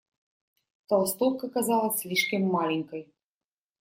Толстовка 0.87 1.47
казалась 1.47 1.99
слишком 2.01 2.41
маленькой. 2.41 3.13